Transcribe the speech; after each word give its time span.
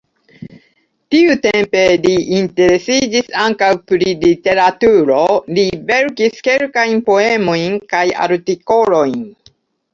Tiutempe 1.15 1.83
li 2.05 2.13
interesiĝis 2.37 3.29
ankaŭ 3.43 3.69
pri 3.93 4.09
literaturo, 4.25 5.21
li 5.59 5.69
verkis 5.93 6.43
kelkajn 6.51 7.07
poemojn 7.13 7.81
kaj 7.95 8.05
artikolojn. 8.29 9.25